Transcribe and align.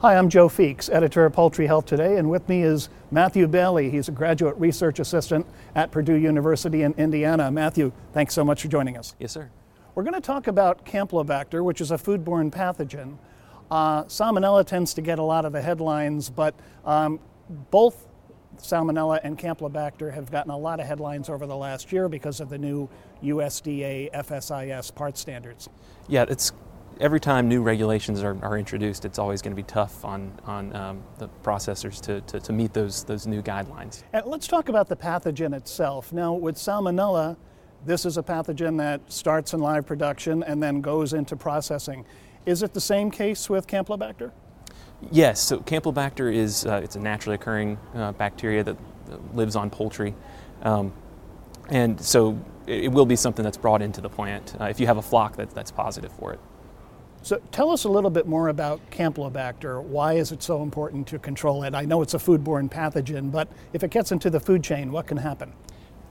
Hi, 0.00 0.14
I'm 0.14 0.28
Joe 0.28 0.50
Feeks, 0.50 0.92
editor 0.92 1.24
of 1.24 1.32
Poultry 1.32 1.66
Health 1.66 1.86
Today, 1.86 2.18
and 2.18 2.28
with 2.28 2.46
me 2.50 2.62
is 2.62 2.90
Matthew 3.10 3.48
Bailey. 3.48 3.88
He's 3.88 4.08
a 4.08 4.12
graduate 4.12 4.54
research 4.58 4.98
assistant 4.98 5.46
at 5.74 5.90
Purdue 5.90 6.16
University 6.16 6.82
in 6.82 6.92
Indiana. 6.98 7.50
Matthew, 7.50 7.92
thanks 8.12 8.34
so 8.34 8.44
much 8.44 8.60
for 8.60 8.68
joining 8.68 8.98
us. 8.98 9.14
Yes, 9.18 9.32
sir. 9.32 9.50
We're 9.94 10.02
going 10.02 10.12
to 10.12 10.20
talk 10.20 10.48
about 10.48 10.84
Campylobacter, 10.84 11.64
which 11.64 11.80
is 11.80 11.92
a 11.92 11.96
foodborne 11.96 12.50
pathogen. 12.50 13.16
Uh, 13.70 14.04
salmonella 14.04 14.66
tends 14.66 14.92
to 14.92 15.00
get 15.00 15.18
a 15.18 15.22
lot 15.22 15.46
of 15.46 15.52
the 15.52 15.62
headlines, 15.62 16.28
but 16.28 16.54
um, 16.84 17.18
both 17.70 18.06
Salmonella 18.58 19.20
and 19.22 19.38
Campylobacter 19.38 20.12
have 20.12 20.30
gotten 20.30 20.50
a 20.50 20.58
lot 20.58 20.78
of 20.78 20.86
headlines 20.86 21.28
over 21.28 21.46
the 21.46 21.56
last 21.56 21.92
year 21.92 22.08
because 22.08 22.40
of 22.40 22.48
the 22.50 22.58
new 22.58 22.88
USDA 23.22 24.12
FSIS 24.12 24.94
part 24.94 25.16
standards. 25.16 25.68
Yeah, 26.08 26.26
it's 26.28 26.52
every 27.00 27.20
time 27.20 27.48
new 27.48 27.62
regulations 27.62 28.22
are, 28.22 28.36
are 28.42 28.58
introduced, 28.58 29.04
it's 29.04 29.18
always 29.18 29.42
going 29.42 29.52
to 29.52 29.56
be 29.56 29.66
tough 29.66 30.04
on, 30.04 30.32
on 30.44 30.74
um, 30.74 31.02
the 31.18 31.28
processors 31.42 32.00
to, 32.02 32.20
to, 32.22 32.40
to, 32.40 32.52
meet 32.52 32.72
those, 32.72 33.04
those 33.04 33.26
new 33.26 33.42
guidelines. 33.42 34.02
And 34.12 34.26
let's 34.26 34.46
talk 34.46 34.68
about 34.68 34.88
the 34.88 34.96
pathogen 34.96 35.54
itself. 35.54 36.12
Now, 36.12 36.32
with 36.34 36.56
Salmonella, 36.56 37.36
this 37.84 38.04
is 38.04 38.16
a 38.16 38.22
pathogen 38.22 38.78
that 38.78 39.00
starts 39.12 39.52
in 39.52 39.60
live 39.60 39.86
production 39.86 40.42
and 40.42 40.62
then 40.62 40.80
goes 40.80 41.12
into 41.12 41.36
processing. 41.36 42.04
Is 42.46 42.62
it 42.62 42.72
the 42.72 42.80
same 42.80 43.10
case 43.10 43.50
with 43.50 43.66
Campylobacter? 43.66 44.32
Yes, 45.10 45.40
so 45.40 45.58
Campylobacter 45.60 46.32
is 46.32 46.64
uh, 46.64 46.80
it's 46.82 46.96
a 46.96 47.00
naturally 47.00 47.34
occurring 47.34 47.78
uh, 47.94 48.12
bacteria 48.12 48.64
that 48.64 48.76
lives 49.34 49.54
on 49.54 49.68
poultry, 49.68 50.14
um, 50.62 50.90
and 51.68 52.00
so 52.00 52.38
it, 52.66 52.90
will 52.90 53.04
be 53.04 53.14
something 53.14 53.44
that's 53.44 53.58
brought 53.58 53.82
into 53.82 54.00
the 54.00 54.08
plant 54.08 54.56
uh, 54.58 54.64
if 54.64 54.80
you 54.80 54.86
have 54.86 54.96
a 54.96 55.02
flock 55.02 55.36
that, 55.36 55.50
that's 55.50 55.70
positive 55.70 56.10
for 56.12 56.32
it. 56.32 56.40
So 57.26 57.42
tell 57.50 57.72
us 57.72 57.82
a 57.82 57.88
little 57.88 58.08
bit 58.08 58.28
more 58.28 58.50
about 58.50 58.80
Campylobacter. 58.92 59.82
Why 59.82 60.12
is 60.12 60.30
it 60.30 60.44
so 60.44 60.62
important 60.62 61.08
to 61.08 61.18
control 61.18 61.64
it? 61.64 61.74
I 61.74 61.84
know 61.84 62.00
it's 62.00 62.14
a 62.14 62.18
foodborne 62.18 62.70
pathogen, 62.70 63.32
but 63.32 63.48
if 63.72 63.82
it 63.82 63.90
gets 63.90 64.12
into 64.12 64.30
the 64.30 64.38
food 64.38 64.62
chain, 64.62 64.92
what 64.92 65.08
can 65.08 65.16
happen? 65.16 65.52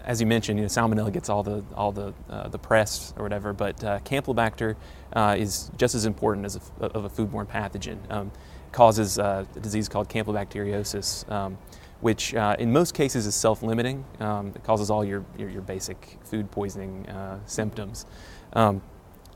As 0.04 0.20
you 0.20 0.28
mentioned, 0.28 0.60
you 0.60 0.64
know, 0.64 0.68
Salmonella 0.68 1.14
gets 1.14 1.30
all 1.30 1.42
the 1.42 1.64
all 1.74 1.94
the 1.94 2.14
uh, 2.30 2.50
the 2.50 2.60
press 2.60 3.14
or 3.16 3.24
whatever, 3.24 3.54
but 3.54 3.82
uh, 3.82 4.00
Campylobacter 4.00 4.76
uh, 5.14 5.38
is 5.40 5.72
just 5.78 5.96
as 5.96 6.04
important 6.04 6.46
as 6.46 6.60
a, 6.82 6.84
of 6.84 7.06
a 7.06 7.10
foodborne 7.10 7.48
pathogen. 7.48 7.98
Um, 8.12 8.30
causes 8.74 9.18
uh, 9.18 9.46
a 9.56 9.60
disease 9.62 9.88
called 9.88 10.10
campylobacteriosis, 10.10 11.32
um, 11.32 11.58
which 12.02 12.36
uh, 12.36 12.58
in 12.60 12.74
most 12.74 12.94
cases 12.94 13.26
is 13.26 13.36
self-limiting. 13.36 14.04
Um, 14.20 14.48
it 14.54 14.66
causes 14.66 14.92
all 14.92 15.06
your, 15.06 15.24
your, 15.38 15.48
your 15.48 15.62
basic 15.62 16.18
food 16.26 16.52
poisoning 16.52 17.08
uh, 17.08 17.40
symptoms. 17.46 18.06
Um, 18.52 18.82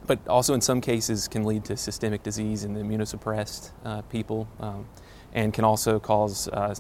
but 0.08 0.26
also 0.28 0.54
in 0.54 0.62
some 0.62 0.82
cases 0.82 1.28
can 1.28 1.44
lead 1.44 1.66
to 1.66 1.78
systemic 1.78 2.24
disease 2.24 2.64
in 2.64 2.74
the 2.74 2.82
immunosuppressed 2.82 3.72
uh, 3.86 4.02
people 4.04 4.48
um, 4.60 4.88
and 5.34 5.54
can 5.54 5.64
also 5.64 6.00
cause 6.00 6.48
uh, 6.50 6.74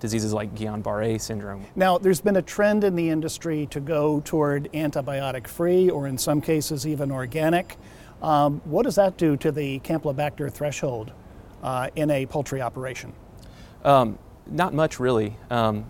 diseases 0.00 0.32
like 0.32 0.54
Guillain-Barré 0.54 1.20
syndrome. 1.20 1.64
Now, 1.76 1.98
there's 1.98 2.20
been 2.20 2.36
a 2.36 2.42
trend 2.42 2.84
in 2.84 2.96
the 2.96 3.08
industry 3.08 3.66
to 3.66 3.80
go 3.80 4.20
toward 4.20 4.70
antibiotic-free 4.72 5.90
or 5.90 6.06
in 6.08 6.18
some 6.18 6.40
cases 6.40 6.86
even 6.86 7.10
organic. 7.10 7.76
Um, 8.22 8.60
what 8.64 8.82
does 8.82 8.96
that 8.96 9.16
do 9.16 9.36
to 9.38 9.52
the 9.52 9.80
Campylobacter 9.80 10.52
threshold? 10.52 11.12
uh, 11.64 11.88
in 11.96 12.10
a 12.10 12.26
poultry 12.26 12.60
operation? 12.60 13.12
Um, 13.84 14.18
not 14.46 14.74
much, 14.74 15.00
really. 15.00 15.36
Um, 15.50 15.86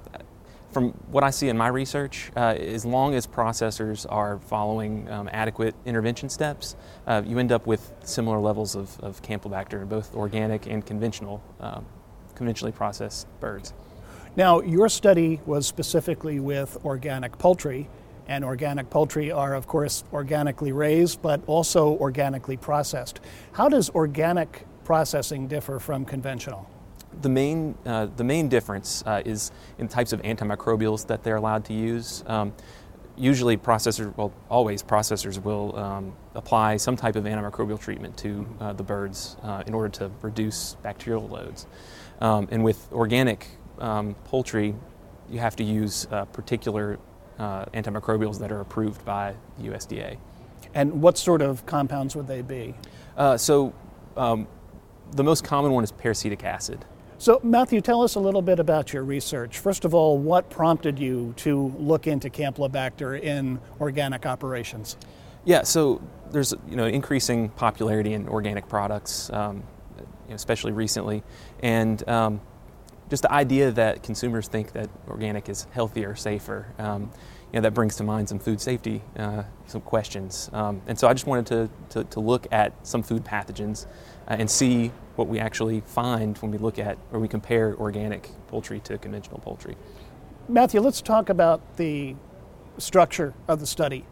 from 0.75 0.91
what 1.11 1.23
I 1.23 1.31
see 1.31 1.49
in 1.49 1.57
my 1.57 1.69
research, 1.69 2.33
uh, 2.37 2.41
as 2.59 2.85
long 2.85 3.15
as 3.15 3.27
processors 3.29 4.05
are 4.11 4.41
following 4.41 5.09
um, 5.09 5.31
adequate 5.33 5.75
intervention 5.87 6.29
steps, 6.29 6.75
uh, 7.07 7.23
you 7.25 7.39
end 7.39 7.53
up 7.53 7.67
with 7.67 7.93
similar 8.03 8.41
levels 8.41 8.75
of, 8.75 8.99
of 9.01 9.23
Campylobacter, 9.23 9.89
both 9.89 10.13
organic 10.17 10.67
and 10.67 10.85
conventional, 10.85 11.41
um, 11.61 11.87
conventionally 12.35 12.73
processed 12.73 13.29
birds. 13.39 13.73
Now, 14.37 14.61
your 14.61 14.89
study 14.89 15.41
was 15.47 15.65
specifically 15.65 16.41
with 16.41 16.77
organic 16.85 17.39
poultry, 17.39 17.89
and 18.27 18.45
organic 18.45 18.91
poultry 18.91 19.31
are, 19.31 19.55
of 19.55 19.69
course, 19.69 20.03
organically 20.13 20.73
raised, 20.73 21.23
but 21.23 21.41
also 21.47 21.97
organically 21.99 22.57
processed. 22.57 23.21
How 23.53 23.69
does 23.69 23.91
organic 23.91 24.67
processing 24.83 25.47
differ 25.47 25.79
from 25.79 26.05
conventional? 26.05 26.69
The 27.21 27.29
main, 27.29 27.77
uh, 27.87 28.07
the 28.17 28.25
main 28.25 28.49
difference 28.49 29.03
uh, 29.07 29.23
is 29.25 29.51
in 29.79 29.89
types 29.89 30.13
of 30.13 30.23
antimicrobials 30.23 31.07
that 31.07 31.23
they're 31.23 31.37
allowed 31.37 31.65
to 31.67 31.73
use. 31.73 32.25
Um, 32.27 32.53
usually 33.17 33.57
processors, 33.57 34.15
well, 34.17 34.33
always 34.49 34.83
processors 34.83 35.43
will 35.43 35.77
um, 35.77 36.17
apply 36.35 36.77
some 36.77 36.97
type 36.97 37.17
of 37.17 37.25
antimicrobial 37.25 37.81
treatment 37.81 38.17
to 38.19 38.47
uh, 38.61 38.73
the 38.73 38.83
birds 38.83 39.37
uh, 39.43 39.63
in 39.67 39.75
order 39.75 39.89
to 39.89 40.11
reduce 40.23 40.75
bacterial 40.83 41.29
loads. 41.29 41.67
Um, 42.21 42.49
and 42.51 42.65
with 42.65 42.93
organic 42.93 43.47
um, 43.79 44.15
poultry, 44.25 44.75
you 45.31 45.39
have 45.39 45.57
to 45.57 45.65
use 45.65 46.07
uh, 46.11 46.25
particular 46.27 46.99
uh, 47.39 47.65
antimicrobials 47.67 48.39
that 48.41 48.53
are 48.53 48.61
approved 48.61 49.05
by 49.05 49.35
the 49.59 49.69
USDA. 49.69 50.19
And 50.75 51.01
what 51.03 51.19
sort 51.19 51.43
of 51.43 51.65
compounds 51.67 52.17
would 52.17 52.27
they 52.27 52.43
be? 52.43 52.75
so 53.37 53.73
um, 54.17 54.49
the 55.13 55.23
most 55.23 55.45
common 55.45 55.73
one 55.73 55.85
is 55.85 55.93
peracetic 55.93 56.43
acid. 56.45 56.85
So, 57.17 57.41
Matthew, 57.45 57.81
tell 57.81 58.03
us 58.03 58.17
a 58.17 58.21
little 58.21 58.43
bit 58.43 58.59
about 58.59 58.93
your 58.93 59.05
research. 59.05 59.59
First 59.59 59.85
of 59.85 59.95
all, 59.95 60.19
what 60.19 60.51
prompted 60.51 60.99
you 60.99 61.33
to 61.39 61.73
look 61.79 62.07
into 62.07 62.29
Campylobacter 62.29 63.21
in 63.21 63.61
organic 63.81 64.27
operations? 64.27 64.97
Yeah, 65.45 65.63
so 65.63 66.03
there's 66.31 66.55
you 66.69 66.77
know 66.77 66.87
increasing 66.87 67.51
popularity 67.51 68.15
in 68.15 68.29
organic 68.29 68.69
products, 68.69 69.31
um, 69.33 69.63
especially 70.31 70.73
recently, 70.73 71.23
and 71.63 72.07
um, 72.09 72.41
just 73.11 73.23
the 73.23 73.33
idea 73.33 73.71
that 73.71 74.03
consumers 74.03 74.49
think 74.49 74.73
that 74.73 74.91
organic 75.09 75.49
is 75.49 75.67
healthier, 75.71 76.17
safer. 76.17 76.67
Um, 76.79 77.11
you 77.53 77.61
know, 77.61 77.61
that 77.61 77.75
brings 77.75 77.95
to 77.97 78.03
mind 78.03 78.29
some 78.29 78.41
food 78.41 78.61
safety, 78.61 79.01
uh, 79.17 79.45
some 79.67 79.81
questions. 79.83 80.51
Um, 80.53 80.83
and 80.89 80.99
so 80.99 81.07
I 81.07 81.13
just 81.13 81.27
wanted 81.27 81.47
to, 81.47 81.71
to, 81.91 82.05
to, 82.11 82.19
look 82.19 82.49
at 82.51 82.73
some 82.85 83.05
food 83.05 83.25
pathogens 83.25 83.87
uh, 84.27 84.37
and 84.41 84.51
see 84.51 84.91
what 85.17 85.29
we 85.29 85.39
actually 85.39 85.81
find 85.81 86.37
when 86.39 86.51
we 86.51 86.59
look 86.59 86.79
at 86.79 86.99
or 87.13 87.21
we 87.21 87.29
compare 87.29 87.75
organic 87.77 88.31
poultry 88.49 88.81
to 88.81 88.99
conventional 88.99 89.39
poultry. 89.39 89.77
Matthew, 90.49 90.81
let's 90.81 91.01
talk 91.01 91.29
about 91.29 91.77
the 91.77 92.17
structure 92.79 93.35
of 93.49 93.61
the 93.61 93.67
study. 93.67 94.05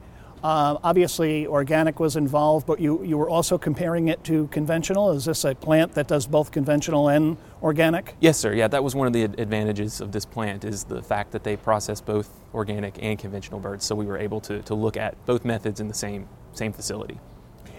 Uh, 0.43 0.77
obviously, 0.83 1.47
organic 1.47 2.01
was 2.01 2.17
involved, 2.17 2.67
but 2.67 2.81
you, 2.81 3.05
you 3.05 3.17
were 3.17 3.29
also 3.29 3.57
comparing 3.57 4.09
it 4.09 4.25
to 4.25 4.49
conventional. 4.49 5.13
Is 5.13 5.25
this 5.25 5.45
a 5.45 5.55
plant 5.55 5.93
that 5.95 6.09
does 6.09 6.27
both 6.27 6.51
conventional 6.51 7.09
and 7.09 7.37
organic? 7.63 8.17
Yes, 8.19 8.39
sir. 8.39 8.53
Yeah, 8.53 8.67
that 8.67 8.83
was 8.83 8.97
one 8.97 9.07
of 9.07 9.13
the 9.13 9.23
advantages 9.23 10.01
of 10.01 10.11
this 10.11 10.25
plant 10.25 10.65
is 10.65 10.83
the 10.85 11.01
fact 11.01 11.31
that 11.31 11.45
they 11.45 11.57
process 11.57 12.01
both 12.01 12.29
organic 12.53 13.01
and 13.01 13.19
conventional 13.19 13.61
birds. 13.61 13.85
So 13.85 13.95
we 13.95 14.05
were 14.05 14.19
able 14.19 14.41
to, 14.41 14.63
to 14.63 14.75
look 14.75 14.97
at 14.97 15.15
both 15.27 15.45
methods 15.45 15.79
in 15.81 15.87
the 15.87 15.95
same 15.95 16.29
same 16.55 16.73
facility. 16.73 17.19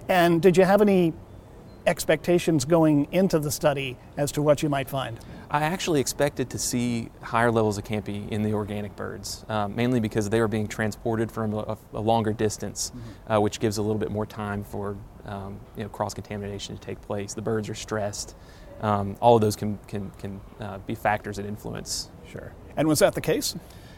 And 0.09 0.41
did 0.41 0.57
you 0.57 0.63
have 0.63 0.81
any 0.81 1.13
expectations 1.85 2.65
going 2.65 3.07
into 3.11 3.39
the 3.39 3.51
study 3.51 3.97
as 4.17 4.31
to 4.33 4.41
what 4.41 4.63
you 4.63 4.69
might 4.69 4.89
find? 4.89 5.19
I 5.51 5.61
actually 5.61 5.99
expected 5.99 6.49
to 6.51 6.57
see 6.57 7.09
higher 7.21 7.51
levels 7.51 7.77
of 7.77 7.83
CAMPy 7.83 8.29
in 8.29 8.41
the 8.41 8.53
organic 8.53 8.95
birds, 8.95 9.45
um, 9.49 9.75
mainly 9.75 9.99
because 9.99 10.29
they 10.29 10.39
were 10.39 10.47
being 10.47 10.67
transported 10.67 11.31
from 11.31 11.53
a, 11.53 11.77
a 11.93 11.99
longer 11.99 12.33
distance, 12.33 12.89
mm-hmm. 12.89 13.33
uh, 13.33 13.39
which 13.39 13.59
gives 13.59 13.77
a 13.77 13.81
little 13.81 13.99
bit 13.99 14.11
more 14.11 14.25
time 14.25 14.63
for 14.63 14.97
um, 15.25 15.59
you 15.77 15.83
know, 15.83 15.89
cross 15.89 16.13
contamination 16.13 16.75
to 16.75 16.81
take 16.81 17.01
place. 17.01 17.33
The 17.33 17.41
birds 17.41 17.69
are 17.69 17.75
stressed. 17.75 18.35
Um, 18.81 19.15
all 19.19 19.35
of 19.35 19.41
those 19.41 19.55
can, 19.55 19.77
can, 19.87 20.11
can 20.17 20.41
uh, 20.59 20.79
be 20.79 20.95
factors 20.95 21.37
that 21.37 21.45
influence. 21.45 22.09
Sure. 22.27 22.51
And 22.75 22.87
was 22.87 22.99
that 22.99 23.13
the 23.13 23.21
case? 23.21 23.55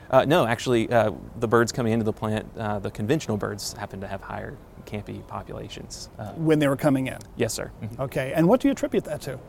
Uh, 0.10 0.26
no, 0.26 0.46
actually, 0.46 0.90
uh, 0.92 1.12
the 1.40 1.48
birds 1.48 1.72
coming 1.72 1.94
into 1.94 2.04
the 2.04 2.14
plant, 2.14 2.46
uh, 2.58 2.80
the 2.80 2.92
conventional 2.92 3.38
birds 3.38 3.74
happen 3.74 4.02
to 4.02 4.08
have 4.08 4.22
higher 4.22 4.56
CAMPy 4.86 5.28
populations. 5.28 6.10
Uh, 6.18 6.32
when 6.34 6.60
they 6.60 6.68
were 6.68 6.76
coming 6.76 7.08
in? 7.08 7.18
Yes, 7.36 7.54
sir. 7.54 7.72
Mm-hmm. 7.82 8.02
Okay, 8.02 8.34
and 8.36 8.48
what 8.48 8.62
do 8.62 8.68
you 8.68 8.72
attribute 8.72 9.04
that 9.06 9.22
to? 9.22 9.40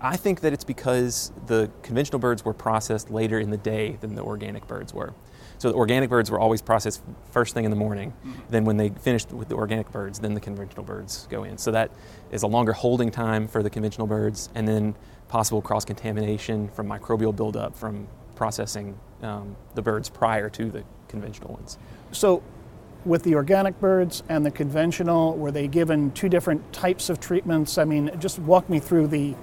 I 0.00 0.16
think 0.16 0.40
that 0.40 0.52
it's 0.52 0.64
because 0.64 1.32
the 1.46 1.70
conventional 1.82 2.18
birds 2.18 2.44
were 2.44 2.52
processed 2.54 3.10
later 3.10 3.38
in 3.38 3.50
the 3.50 3.56
day 3.56 3.98
than 4.00 4.14
the 4.14 4.22
organic 4.22 4.66
birds 4.66 4.92
were. 4.92 5.14
So 5.58 5.70
the 5.70 5.76
organic 5.76 6.10
birds 6.10 6.28
were 6.28 6.40
always 6.40 6.60
processed 6.60 7.02
first 7.30 7.54
thing 7.54 7.64
in 7.64 7.70
the 7.70 7.76
morning. 7.76 8.10
Mm-hmm. 8.10 8.40
Then 8.50 8.64
when 8.64 8.76
they 8.78 8.88
finished 8.88 9.30
with 9.30 9.48
the 9.48 9.54
organic 9.54 9.92
birds, 9.92 10.18
then 10.18 10.34
the 10.34 10.40
conventional 10.40 10.84
birds 10.84 11.28
go 11.30 11.44
in. 11.44 11.56
So 11.56 11.70
that 11.70 11.92
is 12.32 12.42
a 12.42 12.48
longer 12.48 12.72
holding 12.72 13.12
time 13.12 13.46
for 13.46 13.62
the 13.62 13.70
conventional 13.70 14.08
birds, 14.08 14.48
and 14.56 14.66
then 14.66 14.96
possible 15.28 15.62
cross 15.62 15.84
contamination 15.84 16.68
from 16.68 16.88
microbial 16.88 17.34
buildup 17.34 17.76
from 17.76 18.08
processing 18.34 18.98
um, 19.22 19.54
the 19.76 19.82
birds 19.82 20.08
prior 20.08 20.50
to 20.50 20.68
the 20.68 20.82
conventional 21.06 21.54
ones. 21.54 21.78
So 22.10 22.42
with 23.04 23.22
the 23.22 23.34
organic 23.34 23.78
birds 23.80 24.22
and 24.28 24.46
the 24.46 24.50
conventional, 24.50 25.36
were 25.36 25.50
they 25.50 25.68
given 25.68 26.10
two 26.12 26.28
different 26.28 26.72
types 26.72 27.10
of 27.10 27.20
treatments? 27.20 27.78
I 27.78 27.84
mean, 27.84 28.10
just 28.18 28.38
walk 28.38 28.68
me 28.68 28.78
through 28.78 29.08
the 29.08 29.34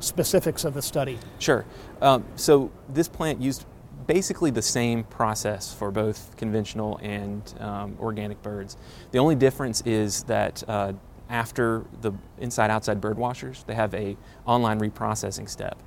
specifics 0.00 0.64
of 0.64 0.74
the 0.74 0.82
study. 0.82 1.18
Sure. 1.38 1.64
Um, 2.00 2.24
so 2.36 2.70
this 2.88 3.08
plant 3.08 3.40
used 3.40 3.66
basically 4.06 4.50
the 4.50 4.62
same 4.62 5.04
process 5.04 5.72
for 5.72 5.90
both 5.90 6.36
conventional 6.36 6.98
and 7.02 7.54
um, 7.60 7.96
organic 8.00 8.42
birds. 8.42 8.76
The 9.10 9.18
only 9.18 9.34
difference 9.34 9.82
is 9.82 10.22
that 10.24 10.62
uh, 10.66 10.94
after 11.28 11.84
the 12.00 12.12
inside-outside 12.38 13.00
bird 13.00 13.18
washers, 13.18 13.64
they 13.66 13.74
have 13.74 13.92
a 13.94 14.16
online 14.46 14.80
reprocessing 14.80 15.48
step. 15.48 15.78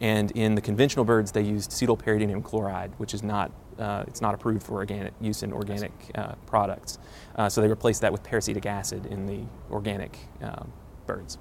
And 0.00 0.30
in 0.32 0.54
the 0.54 0.60
conventional 0.60 1.04
birds, 1.04 1.32
they 1.32 1.42
used 1.42 1.70
cetylpyridinium 1.70 2.44
chloride, 2.44 2.92
which 2.98 3.14
is 3.14 3.22
not 3.22 3.50
uh, 3.80 4.04
it's 4.06 4.20
not 4.20 4.34
approved 4.34 4.62
for 4.62 4.74
organic 4.74 5.14
use 5.20 5.42
in 5.42 5.52
organic 5.52 5.92
uh, 6.14 6.34
products. 6.46 6.98
Uh, 7.36 7.48
so 7.48 7.60
they 7.60 7.68
replaced 7.68 8.02
that 8.02 8.12
with 8.12 8.22
peracetic 8.22 8.66
acid 8.66 9.06
in 9.06 9.26
the 9.26 9.40
organic 9.70 10.18
um, 10.42 10.72
birds. 11.06 11.38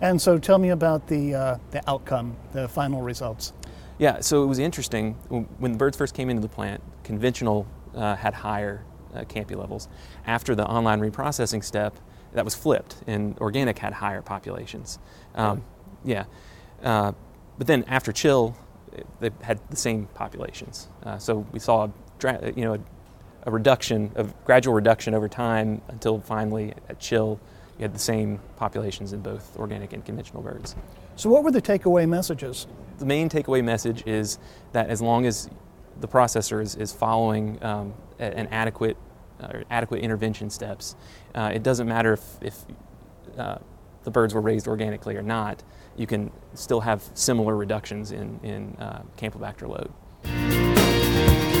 And 0.00 0.20
so, 0.20 0.36
tell 0.36 0.58
me 0.58 0.70
about 0.70 1.06
the 1.06 1.34
uh, 1.34 1.58
the 1.70 1.88
outcome, 1.88 2.36
the 2.52 2.68
final 2.68 3.02
results. 3.02 3.52
Yeah, 3.98 4.20
so 4.20 4.42
it 4.42 4.46
was 4.46 4.58
interesting 4.58 5.12
when 5.58 5.72
the 5.72 5.78
birds 5.78 5.96
first 5.96 6.14
came 6.14 6.28
into 6.28 6.42
the 6.42 6.48
plant. 6.48 6.82
Conventional 7.04 7.66
uh, 7.94 8.16
had 8.16 8.34
higher 8.34 8.84
uh, 9.14 9.20
CAMPI 9.20 9.56
levels. 9.56 9.88
After 10.26 10.54
the 10.54 10.66
online 10.66 11.00
reprocessing 11.00 11.62
step, 11.62 11.96
that 12.32 12.44
was 12.44 12.54
flipped, 12.54 12.96
and 13.06 13.38
organic 13.38 13.78
had 13.78 13.92
higher 13.92 14.22
populations. 14.22 14.98
Um, 15.34 15.62
yeah, 16.04 16.24
uh, 16.82 17.12
but 17.58 17.66
then 17.66 17.84
after 17.86 18.10
chill, 18.10 18.56
they 19.20 19.30
had 19.42 19.60
the 19.70 19.76
same 19.76 20.06
populations. 20.14 20.88
Uh, 21.04 21.18
so 21.18 21.46
we 21.52 21.58
saw, 21.58 21.88
a, 22.24 22.52
you 22.54 22.64
know, 22.64 22.74
a, 22.74 22.80
a, 23.44 23.50
reduction, 23.50 24.12
of 24.14 24.34
gradual 24.44 24.74
reduction 24.74 25.14
over 25.14 25.28
time 25.28 25.80
until 25.88 26.20
finally 26.20 26.74
at 26.88 26.98
chill, 27.00 27.40
you 27.78 27.82
had 27.82 27.94
the 27.94 27.98
same 27.98 28.40
populations 28.56 29.12
in 29.12 29.20
both 29.20 29.56
organic 29.56 29.92
and 29.92 30.04
conventional 30.04 30.42
birds. 30.42 30.76
So 31.16 31.30
what 31.30 31.42
were 31.42 31.50
the 31.50 31.62
takeaway 31.62 32.08
messages? 32.08 32.66
The 32.98 33.06
main 33.06 33.28
takeaway 33.28 33.64
message 33.64 34.06
is 34.06 34.38
that 34.72 34.88
as 34.88 35.00
long 35.00 35.26
as 35.26 35.48
the 36.00 36.08
processor 36.08 36.62
is, 36.62 36.74
is 36.76 36.92
following 36.92 37.62
um, 37.62 37.94
an 38.18 38.46
adequate 38.48 38.96
uh, 39.42 39.62
adequate 39.70 40.00
intervention 40.00 40.50
steps. 40.50 40.94
Uh, 41.34 41.50
it 41.52 41.62
doesn't 41.62 41.88
matter 41.88 42.12
if, 42.12 42.22
if 42.42 42.64
uh, 43.36 43.58
the 44.04 44.10
birds 44.10 44.34
were 44.34 44.40
raised 44.40 44.68
organically 44.68 45.16
or 45.16 45.22
not, 45.22 45.62
you 45.96 46.06
can 46.06 46.30
still 46.54 46.80
have 46.80 47.02
similar 47.14 47.56
reductions 47.56 48.12
in, 48.12 48.40
in 48.42 48.76
uh, 48.76 49.02
Campylobacter 49.16 49.68
load. 49.68 51.51